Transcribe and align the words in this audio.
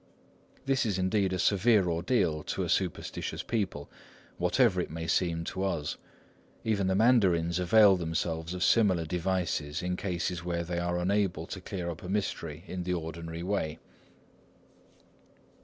This 0.65 0.83
is 0.83 0.97
indeed 0.97 1.31
a 1.31 1.37
severe 1.37 1.87
ordeal 1.87 2.41
to 2.45 2.63
a 2.63 2.69
superstitious 2.69 3.43
people, 3.43 3.87
whatever 4.39 4.81
it 4.81 4.89
may 4.89 5.05
seem 5.05 5.43
to 5.43 5.63
us. 5.63 5.95
Even 6.63 6.87
the 6.87 6.95
mandarins 6.95 7.59
avail 7.59 7.97
themselves 7.97 8.55
of 8.55 8.63
similar 8.63 9.05
devices 9.05 9.83
in 9.83 9.95
cases 9.95 10.43
where 10.43 10.63
they 10.63 10.79
are 10.79 10.97
unable 10.97 11.45
to 11.45 11.61
clear 11.61 11.87
up 11.87 12.01
a 12.01 12.09
mystery 12.09 12.63
in 12.65 12.81
the 12.81 12.95
ordinary 12.95 13.43
way. 13.43 13.77